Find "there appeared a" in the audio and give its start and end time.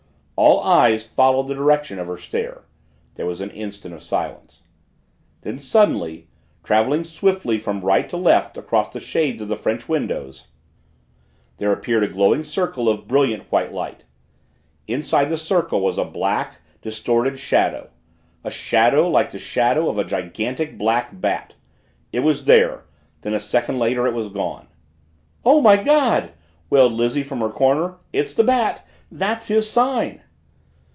11.57-12.07